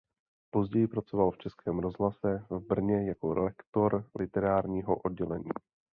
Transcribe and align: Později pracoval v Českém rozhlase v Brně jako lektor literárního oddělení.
Později 0.53 0.87
pracoval 0.87 1.31
v 1.31 1.37
Českém 1.37 1.79
rozhlase 1.79 2.45
v 2.49 2.59
Brně 2.59 3.07
jako 3.09 3.33
lektor 3.33 4.05
literárního 4.15 4.95
oddělení. 4.95 5.49